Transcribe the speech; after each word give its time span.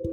El 0.00 0.12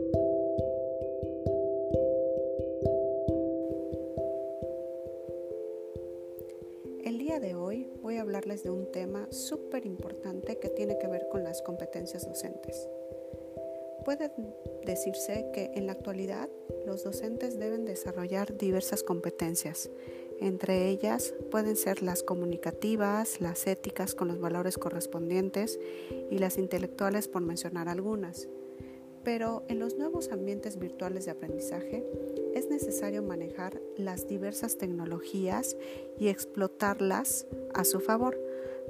día 7.19 7.39
de 7.39 7.53
hoy 7.53 7.87
voy 8.01 8.17
a 8.17 8.21
hablarles 8.21 8.63
de 8.63 8.71
un 8.71 8.91
tema 8.91 9.27
súper 9.31 9.85
importante 9.85 10.57
que 10.57 10.69
tiene 10.69 10.97
que 10.97 11.05
ver 11.07 11.27
con 11.29 11.43
las 11.43 11.61
competencias 11.61 12.27
docentes. 12.27 12.89
Puede 14.05 14.31
decirse 14.85 15.51
que 15.53 15.71
en 15.75 15.85
la 15.85 15.91
actualidad 15.91 16.49
los 16.87 17.03
docentes 17.03 17.59
deben 17.59 17.85
desarrollar 17.85 18.57
diversas 18.57 19.03
competencias. 19.03 19.91
Entre 20.39 20.89
ellas 20.89 21.35
pueden 21.51 21.75
ser 21.75 22.01
las 22.01 22.23
comunicativas, 22.23 23.39
las 23.39 23.67
éticas 23.67 24.15
con 24.15 24.29
los 24.29 24.39
valores 24.39 24.79
correspondientes 24.79 25.79
y 26.31 26.39
las 26.39 26.57
intelectuales 26.57 27.27
por 27.27 27.43
mencionar 27.43 27.87
algunas. 27.87 28.49
Pero 29.25 29.63
en 29.67 29.79
los 29.79 29.97
nuevos 29.97 30.31
ambientes 30.31 30.79
virtuales 30.79 31.25
de 31.25 31.31
aprendizaje 31.31 32.05
es 32.53 32.69
necesario 32.69 33.21
manejar 33.23 33.81
las 33.97 34.27
diversas 34.27 34.77
tecnologías 34.77 35.75
y 36.17 36.29
explotarlas 36.29 37.47
a 37.73 37.83
su 37.83 37.99
favor 37.99 38.39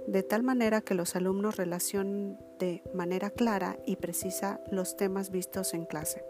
de 0.08 0.22
tal 0.22 0.44
manera 0.44 0.82
que 0.82 0.94
los 0.94 1.16
alumnos 1.16 1.56
relacionen 1.56 2.38
de 2.60 2.84
manera 2.94 3.32
clara 3.32 3.80
y 3.86 3.96
precisa 3.96 4.62
los 4.70 4.98
temas 4.98 5.32
vistos 5.32 5.74
en 5.74 5.86
clase. 5.86 6.24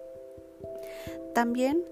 También 1.34 1.84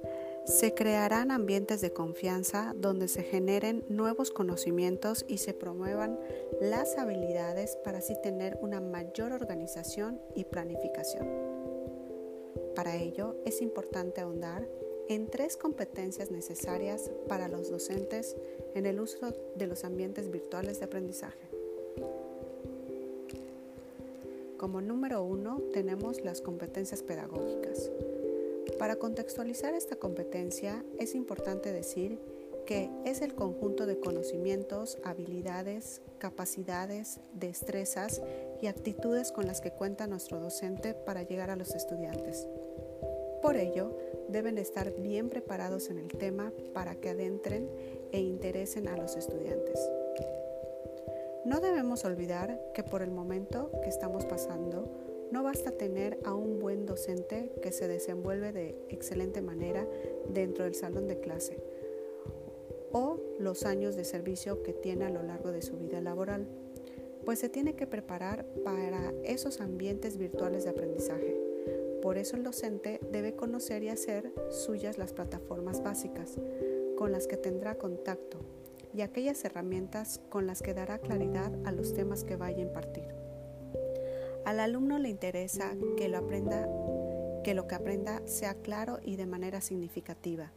se 0.45 0.73
crearán 0.73 1.31
ambientes 1.31 1.81
de 1.81 1.93
confianza 1.93 2.73
donde 2.75 3.07
se 3.07 3.23
generen 3.23 3.83
nuevos 3.89 4.31
conocimientos 4.31 5.25
y 5.27 5.37
se 5.39 5.53
promuevan 5.53 6.19
las 6.61 6.97
habilidades 6.97 7.77
para 7.83 7.99
así 7.99 8.15
tener 8.21 8.57
una 8.61 8.81
mayor 8.81 9.31
organización 9.31 10.21
y 10.35 10.45
planificación. 10.45 11.82
Para 12.75 12.97
ello 12.97 13.35
es 13.45 13.61
importante 13.61 14.21
ahondar 14.21 14.67
en 15.09 15.27
tres 15.27 15.57
competencias 15.57 16.31
necesarias 16.31 17.11
para 17.27 17.47
los 17.47 17.69
docentes 17.69 18.35
en 18.73 18.85
el 18.85 18.99
uso 18.99 19.33
de 19.55 19.67
los 19.67 19.83
ambientes 19.83 20.31
virtuales 20.31 20.79
de 20.79 20.85
aprendizaje. 20.85 21.49
Como 24.57 24.81
número 24.81 25.21
uno 25.23 25.61
tenemos 25.73 26.23
las 26.23 26.41
competencias 26.41 27.03
pedagógicas. 27.03 27.91
Para 28.79 28.95
contextualizar 28.95 29.73
esta 29.73 29.97
competencia 29.97 30.83
es 30.99 31.15
importante 31.15 31.71
decir 31.73 32.17
que 32.65 32.89
es 33.05 33.21
el 33.21 33.35
conjunto 33.35 33.85
de 33.85 33.99
conocimientos, 33.99 34.97
habilidades, 35.03 36.01
capacidades, 36.17 37.19
destrezas 37.33 38.21
y 38.61 38.67
actitudes 38.67 39.31
con 39.33 39.45
las 39.47 39.59
que 39.59 39.71
cuenta 39.71 40.07
nuestro 40.07 40.39
docente 40.39 40.93
para 40.93 41.23
llegar 41.23 41.49
a 41.49 41.57
los 41.57 41.75
estudiantes. 41.75 42.47
Por 43.43 43.57
ello, 43.57 43.91
deben 44.29 44.57
estar 44.57 44.93
bien 45.01 45.27
preparados 45.27 45.89
en 45.89 45.99
el 45.99 46.07
tema 46.07 46.53
para 46.73 46.95
que 46.95 47.09
adentren 47.09 47.69
e 48.13 48.21
interesen 48.21 48.87
a 48.87 48.95
los 48.95 49.17
estudiantes. 49.17 49.77
No 51.43 51.59
debemos 51.59 52.05
olvidar 52.05 52.57
que 52.73 52.83
por 52.83 53.01
el 53.01 53.11
momento 53.11 53.69
que 53.83 53.89
estamos 53.89 54.25
pasando, 54.25 54.89
no 55.29 55.43
basta 55.43 55.71
tener 55.71 56.19
a 56.23 56.33
un 56.33 56.59
buen 56.59 56.85
docente 56.85 57.51
que 57.61 57.73
se 57.73 57.89
desenvuelve 57.89 58.53
de 58.53 58.77
excelente 58.87 59.41
manera 59.41 59.85
dentro 60.29 60.63
del 60.63 60.73
salón 60.73 61.09
de 61.09 61.19
clase 61.19 61.61
o 62.93 63.19
los 63.39 63.65
años 63.65 63.97
de 63.97 64.05
servicio 64.05 64.63
que 64.63 64.71
tiene 64.71 65.03
a 65.03 65.09
lo 65.09 65.21
largo 65.21 65.51
de 65.51 65.63
su 65.63 65.75
vida 65.77 65.99
laboral, 65.99 66.47
pues 67.25 67.39
se 67.39 67.49
tiene 67.49 67.75
que 67.75 67.87
preparar 67.87 68.45
para 68.63 69.13
esos 69.25 69.59
ambientes 69.59 70.17
virtuales 70.17 70.63
de 70.63 70.69
aprendizaje. 70.69 71.42
Por 72.03 72.17
eso 72.17 72.35
el 72.35 72.43
docente 72.43 72.99
debe 73.13 73.33
conocer 73.33 73.81
y 73.81 73.87
hacer 73.87 74.33
suyas 74.49 74.97
las 74.97 75.13
plataformas 75.13 75.81
básicas 75.81 76.37
con 76.97 77.13
las 77.13 77.27
que 77.27 77.37
tendrá 77.37 77.75
contacto 77.75 78.39
y 78.93 79.03
aquellas 79.03 79.45
herramientas 79.45 80.19
con 80.27 80.45
las 80.45 80.61
que 80.61 80.73
dará 80.73 80.99
claridad 80.99 81.53
a 81.63 81.71
los 81.71 81.93
temas 81.93 82.25
que 82.25 82.35
vaya 82.35 82.57
a 82.57 82.67
impartir. 82.67 83.07
Al 84.43 84.59
alumno 84.59 84.99
le 84.99 85.07
interesa 85.07 85.77
que 85.95 86.09
lo 86.09 86.17
aprenda, 86.17 86.67
que 87.41 87.53
lo 87.53 87.67
que 87.67 87.75
aprenda 87.75 88.21
sea 88.25 88.55
claro 88.55 88.99
y 89.01 89.15
de 89.15 89.25
manera 89.25 89.61
significativa, 89.61 90.51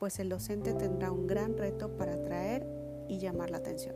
pues 0.00 0.18
el 0.18 0.28
docente 0.28 0.74
tendrá 0.74 1.12
un 1.12 1.28
gran 1.28 1.56
reto 1.56 1.96
para 1.96 2.14
atraer 2.14 2.66
y 3.06 3.20
llamar 3.20 3.50
la 3.50 3.58
atención. 3.58 3.94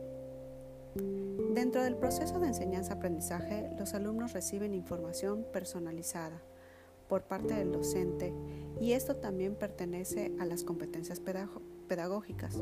Dentro 1.53 1.83
del 1.83 1.97
proceso 1.97 2.39
de 2.39 2.47
enseñanza-aprendizaje, 2.47 3.71
los 3.77 3.93
alumnos 3.93 4.31
reciben 4.31 4.73
información 4.73 5.45
personalizada 5.51 6.41
por 7.07 7.23
parte 7.23 7.53
del 7.53 7.71
docente 7.71 8.33
y 8.79 8.93
esto 8.93 9.15
también 9.15 9.55
pertenece 9.55 10.31
a 10.39 10.45
las 10.45 10.63
competencias 10.63 11.21
pedagógicas 11.87 12.61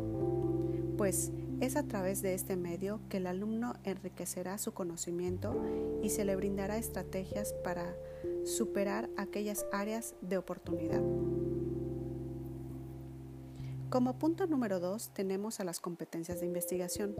pues 0.97 1.31
es 1.59 1.75
a 1.75 1.83
través 1.83 2.21
de 2.21 2.33
este 2.33 2.55
medio 2.55 2.99
que 3.09 3.17
el 3.17 3.27
alumno 3.27 3.75
enriquecerá 3.83 4.57
su 4.57 4.73
conocimiento 4.73 5.55
y 6.01 6.09
se 6.09 6.25
le 6.25 6.35
brindará 6.35 6.77
estrategias 6.77 7.53
para 7.63 7.95
superar 8.45 9.09
aquellas 9.17 9.65
áreas 9.71 10.15
de 10.21 10.37
oportunidad. 10.37 11.01
Como 13.89 14.17
punto 14.17 14.47
número 14.47 14.79
dos 14.79 15.09
tenemos 15.09 15.59
a 15.59 15.63
las 15.63 15.79
competencias 15.79 16.39
de 16.39 16.47
investigación. 16.47 17.15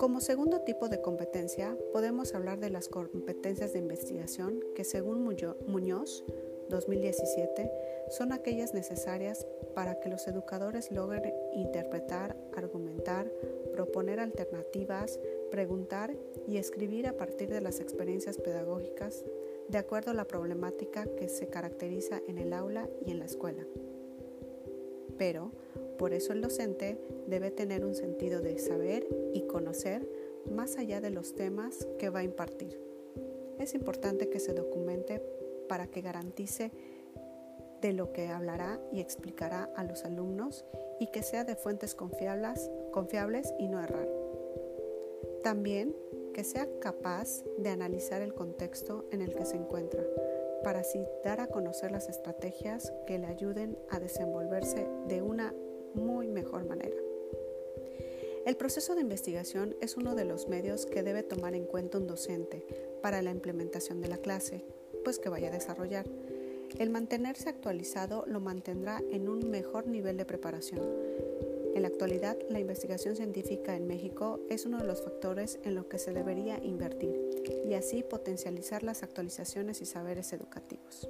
Como 0.00 0.22
segundo 0.22 0.62
tipo 0.62 0.88
de 0.88 1.02
competencia, 1.02 1.76
podemos 1.92 2.34
hablar 2.34 2.58
de 2.58 2.70
las 2.70 2.88
competencias 2.88 3.74
de 3.74 3.80
investigación 3.80 4.64
que 4.74 4.82
según 4.82 5.22
Muñoz 5.22 6.24
2017 6.70 7.70
son 8.08 8.32
aquellas 8.32 8.72
necesarias 8.72 9.46
para 9.74 10.00
que 10.00 10.08
los 10.08 10.26
educadores 10.26 10.90
logren 10.90 11.34
interpretar, 11.54 12.34
argumentar, 12.56 13.30
proponer 13.74 14.20
alternativas, 14.20 15.20
preguntar 15.50 16.16
y 16.48 16.56
escribir 16.56 17.06
a 17.06 17.18
partir 17.18 17.50
de 17.50 17.60
las 17.60 17.78
experiencias 17.78 18.38
pedagógicas 18.38 19.22
de 19.68 19.76
acuerdo 19.76 20.12
a 20.12 20.14
la 20.14 20.24
problemática 20.24 21.04
que 21.14 21.28
se 21.28 21.48
caracteriza 21.48 22.22
en 22.26 22.38
el 22.38 22.54
aula 22.54 22.88
y 23.04 23.10
en 23.10 23.18
la 23.18 23.26
escuela. 23.26 23.66
Pero, 25.18 25.52
por 26.00 26.14
eso 26.14 26.32
el 26.32 26.40
docente 26.40 26.98
debe 27.26 27.50
tener 27.50 27.84
un 27.84 27.94
sentido 27.94 28.40
de 28.40 28.58
saber 28.58 29.06
y 29.34 29.42
conocer 29.42 30.08
más 30.50 30.78
allá 30.78 31.02
de 31.02 31.10
los 31.10 31.34
temas 31.34 31.86
que 31.98 32.08
va 32.08 32.20
a 32.20 32.24
impartir. 32.24 32.80
Es 33.58 33.74
importante 33.74 34.30
que 34.30 34.40
se 34.40 34.54
documente 34.54 35.22
para 35.68 35.88
que 35.88 36.00
garantice 36.00 36.70
de 37.82 37.92
lo 37.92 38.14
que 38.14 38.28
hablará 38.28 38.80
y 38.90 39.00
explicará 39.00 39.70
a 39.76 39.84
los 39.84 40.06
alumnos 40.06 40.64
y 41.00 41.08
que 41.08 41.22
sea 41.22 41.44
de 41.44 41.54
fuentes 41.54 41.94
confiables, 41.94 42.70
y 43.58 43.68
no 43.68 43.78
errar. 43.78 44.08
También 45.42 45.94
que 46.32 46.44
sea 46.44 46.66
capaz 46.80 47.44
de 47.58 47.68
analizar 47.68 48.22
el 48.22 48.32
contexto 48.32 49.04
en 49.10 49.20
el 49.20 49.34
que 49.34 49.44
se 49.44 49.56
encuentra 49.56 50.02
para 50.64 50.80
así 50.80 51.04
dar 51.24 51.42
a 51.42 51.48
conocer 51.48 51.92
las 51.92 52.08
estrategias 52.08 52.90
que 53.06 53.18
le 53.18 53.26
ayuden 53.26 53.76
a 53.90 54.00
desenvolverse 54.00 54.88
de 55.06 55.20
una 55.20 55.52
muy 55.94 56.28
mejor 56.28 56.66
manera. 56.66 56.96
El 58.46 58.56
proceso 58.56 58.94
de 58.94 59.02
investigación 59.02 59.76
es 59.80 59.96
uno 59.96 60.14
de 60.14 60.24
los 60.24 60.48
medios 60.48 60.86
que 60.86 61.02
debe 61.02 61.22
tomar 61.22 61.54
en 61.54 61.66
cuenta 61.66 61.98
un 61.98 62.06
docente 62.06 62.66
para 63.02 63.22
la 63.22 63.30
implementación 63.30 64.00
de 64.00 64.08
la 64.08 64.18
clase, 64.18 64.64
pues 65.04 65.18
que 65.18 65.28
vaya 65.28 65.48
a 65.48 65.52
desarrollar 65.52 66.06
el 66.78 66.90
mantenerse 66.90 67.48
actualizado 67.48 68.24
lo 68.26 68.40
mantendrá 68.40 69.02
en 69.10 69.28
un 69.28 69.50
mejor 69.50 69.86
nivel 69.86 70.16
de 70.16 70.24
preparación. 70.24 70.80
En 71.74 71.82
la 71.82 71.88
actualidad, 71.88 72.36
la 72.48 72.60
investigación 72.60 73.16
científica 73.16 73.76
en 73.76 73.86
México 73.86 74.40
es 74.48 74.66
uno 74.66 74.78
de 74.78 74.86
los 74.86 75.02
factores 75.02 75.58
en 75.64 75.74
los 75.74 75.86
que 75.86 75.98
se 75.98 76.12
debería 76.12 76.62
invertir 76.62 77.20
y 77.64 77.74
así 77.74 78.02
potencializar 78.02 78.82
las 78.82 79.02
actualizaciones 79.02 79.80
y 79.80 79.86
saberes 79.86 80.32
educativos. 80.32 81.08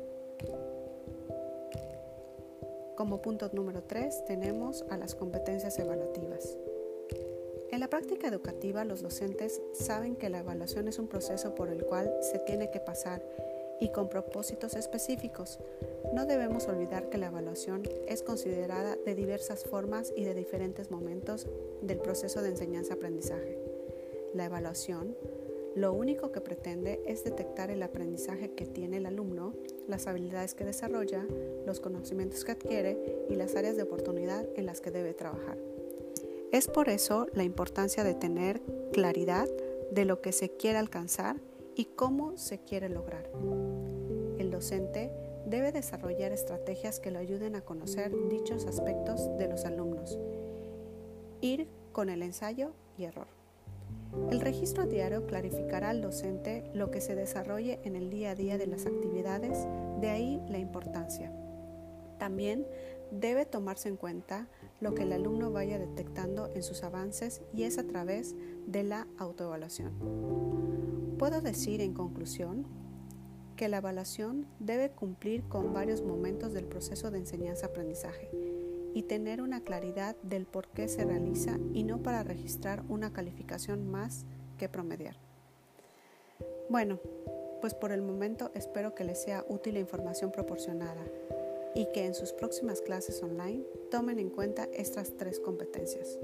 Como 3.01 3.23
punto 3.23 3.49
número 3.55 3.83
3 3.83 4.27
tenemos 4.27 4.85
a 4.91 4.99
las 4.99 5.15
competencias 5.15 5.79
evaluativas. 5.79 6.59
En 7.71 7.81
la 7.81 7.89
práctica 7.89 8.29
educativa 8.29 8.85
los 8.85 9.01
docentes 9.01 9.63
saben 9.73 10.17
que 10.17 10.29
la 10.29 10.41
evaluación 10.41 10.87
es 10.87 10.99
un 10.99 11.09
proceso 11.09 11.55
por 11.55 11.71
el 11.71 11.83
cual 11.87 12.13
se 12.21 12.39
tiene 12.41 12.71
que 12.71 12.79
pasar 12.79 13.25
y 13.81 13.91
con 13.91 14.11
propósitos 14.11 14.75
específicos. 14.75 15.61
No 16.13 16.27
debemos 16.27 16.69
olvidar 16.69 17.09
que 17.09 17.17
la 17.17 17.29
evaluación 17.29 17.85
es 18.07 18.23
considerada 18.23 18.97
de 18.97 19.15
diversas 19.15 19.65
formas 19.65 20.13
y 20.15 20.25
de 20.25 20.35
diferentes 20.35 20.91
momentos 20.91 21.47
del 21.81 22.01
proceso 22.01 22.43
de 22.43 22.51
enseñanza-aprendizaje. 22.51 23.57
La 24.35 24.45
evaluación 24.45 25.17
lo 25.77 25.93
único 25.93 26.33
que 26.33 26.41
pretende 26.41 27.01
es 27.07 27.23
detectar 27.23 27.71
el 27.71 27.83
aprendizaje 27.85 28.55
que 28.55 28.67
tiene 28.67 28.97
el 28.97 29.07
alumno, 29.07 29.55
las 29.91 30.07
habilidades 30.07 30.55
que 30.55 30.65
desarrolla, 30.65 31.27
los 31.67 31.81
conocimientos 31.81 32.45
que 32.45 32.53
adquiere 32.53 33.27
y 33.29 33.35
las 33.35 33.57
áreas 33.57 33.77
de 33.77 33.83
oportunidad 33.83 34.47
en 34.57 34.67
las 34.67 34.81
que 34.81 34.91
debe 34.91 35.13
trabajar. 35.13 35.59
Es 36.53 36.69
por 36.69 36.89
eso 36.89 37.27
la 37.35 37.45
importancia 37.45 38.03
de 38.03 38.15
tener 38.15 38.61
claridad 38.93 39.49
de 39.93 40.05
lo 40.05 40.21
que 40.21 40.33
se 40.33 40.51
quiere 40.51 40.79
alcanzar 40.79 41.37
y 41.77 41.85
cómo 41.85 42.37
se 42.37 42.59
quiere 42.59 42.89
lograr. 42.89 43.31
El 44.39 44.51
docente 44.51 45.13
debe 45.47 45.73
desarrollar 45.73 46.33
estrategias 46.33 47.01
que 47.01 47.11
lo 47.11 47.19
ayuden 47.19 47.57
a 47.57 47.61
conocer 47.61 48.13
dichos 48.29 48.67
aspectos 48.67 49.37
de 49.39 49.49
los 49.49 49.65
alumnos. 49.65 50.19
Ir 51.41 51.69
con 51.93 52.09
el 52.09 52.23
ensayo 52.23 52.73
y 52.97 53.05
error. 53.05 53.40
El 54.31 54.41
registro 54.41 54.87
diario 54.87 55.27
clarificará 55.27 55.91
al 55.91 56.03
docente 56.03 56.71
lo 56.75 56.91
que 56.91 57.01
se 57.01 57.15
desarrolle 57.15 57.81
en 57.85 57.97
el 57.97 58.11
día 58.11 58.31
a 58.31 58.35
día 58.35 58.59
de 58.59 58.67
las 58.67 58.87
actividades, 58.87 59.67
de 60.01 60.11
ahí 60.11 60.43
la 60.49 60.59
importancia. 60.59 61.33
También 62.19 62.67
debe 63.11 63.47
tomarse 63.47 63.89
en 63.89 63.97
cuenta 63.97 64.49
lo 64.81 64.95
que 64.95 65.03
el 65.03 65.13
alumno 65.13 65.51
vaya 65.51 65.79
detectando 65.79 66.51
en 66.55 66.63
sus 66.63 66.83
avances 66.83 67.43
y 67.55 67.65
es 67.65 67.79
a 67.79 67.87
través 67.87 68.35
de 68.67 68.83
la 68.83 69.07
autoevaluación. 69.19 69.93
Puedo 71.19 71.41
decir 71.41 71.81
en 71.81 71.95
conclusión 71.95 72.67
que 73.57 73.69
la 73.69 73.79
evaluación 73.79 74.47
debe 74.59 74.91
cumplir 74.91 75.45
con 75.45 75.73
varios 75.73 76.03
momentos 76.03 76.53
del 76.53 76.67
proceso 76.67 77.11
de 77.11 77.19
enseñanza-aprendizaje 77.19 78.31
y 78.95 79.03
tener 79.03 79.41
una 79.43 79.63
claridad 79.63 80.17
del 80.23 80.47
por 80.47 80.69
qué 80.69 80.89
se 80.89 81.05
realiza 81.05 81.59
y 81.73 81.85
no 81.85 82.03
para 82.03 82.23
registrar 82.23 82.83
una 82.89 83.13
calificación 83.13 83.91
más 83.91 84.25
que 84.59 84.69
promediar. 84.69 85.17
Bueno, 86.69 87.01
pues 87.61 87.75
por 87.75 87.93
el 87.93 88.03
momento 88.03 88.51
espero 88.55 88.95
que 88.95 89.05
les 89.05 89.21
sea 89.23 89.45
útil 89.49 89.75
la 89.75 89.81
información 89.81 90.33
proporcionada 90.33 91.05
y 91.75 91.87
que 91.93 92.05
en 92.05 92.15
sus 92.15 92.33
próximas 92.33 92.81
clases 92.81 93.23
online 93.23 93.65
tomen 93.91 94.19
en 94.19 94.31
cuenta 94.31 94.69
estas 94.73 95.17
tres 95.17 95.39
competencias. 95.41 96.19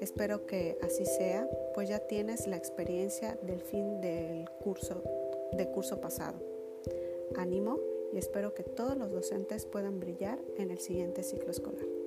Espero 0.00 0.46
que 0.46 0.76
así 0.82 1.06
sea, 1.06 1.48
pues 1.74 1.88
ya 1.88 2.00
tienes 2.00 2.46
la 2.46 2.56
experiencia 2.56 3.38
del 3.42 3.60
fin 3.60 4.00
del 4.00 4.48
curso, 4.62 5.02
de 5.52 5.68
curso 5.70 6.00
pasado. 6.00 6.38
Ánimo 7.36 7.78
y 8.14 8.18
espero 8.18 8.54
que 8.54 8.62
todos 8.62 8.96
los 8.96 9.10
docentes 9.10 9.66
puedan 9.66 9.98
brillar 9.98 10.38
en 10.56 10.70
el 10.70 10.78
siguiente 10.78 11.24
ciclo 11.24 11.50
escolar. 11.50 12.03